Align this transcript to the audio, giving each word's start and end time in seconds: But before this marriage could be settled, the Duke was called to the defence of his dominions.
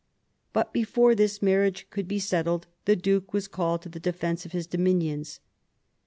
But 0.51 0.73
before 0.73 1.13
this 1.13 1.43
marriage 1.43 1.85
could 1.91 2.07
be 2.07 2.17
settled, 2.17 2.65
the 2.85 2.95
Duke 2.95 3.33
was 3.33 3.47
called 3.47 3.83
to 3.83 3.89
the 3.89 3.99
defence 3.99 4.47
of 4.47 4.51
his 4.51 4.65
dominions. 4.65 5.39